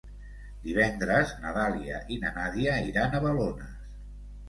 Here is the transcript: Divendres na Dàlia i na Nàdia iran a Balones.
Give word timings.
Divendres 0.63 1.35
na 1.45 1.53
Dàlia 1.59 2.01
i 2.17 2.19
na 2.25 2.35
Nàdia 2.41 2.83
iran 2.91 3.15
a 3.21 3.25
Balones. 3.29 3.81